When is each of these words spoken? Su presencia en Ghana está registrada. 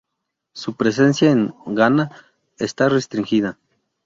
Su 0.55 0.73
presencia 0.75 1.29
en 1.29 1.53
Ghana 1.67 2.09
está 2.57 2.89
registrada. 2.89 3.59